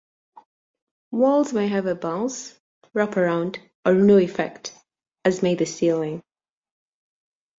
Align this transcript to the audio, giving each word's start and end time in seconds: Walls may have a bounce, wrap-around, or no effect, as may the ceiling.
Walls 1.11 1.53
may 1.53 1.67
have 1.67 1.85
a 1.85 1.93
bounce, 1.93 2.59
wrap-around, 2.95 3.59
or 3.85 3.93
no 3.93 4.17
effect, 4.17 4.73
as 5.23 5.43
may 5.43 5.53
the 5.53 5.67
ceiling. 5.67 6.23